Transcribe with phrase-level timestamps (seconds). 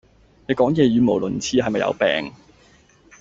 [0.47, 2.33] 你講野語無倫次係咪有病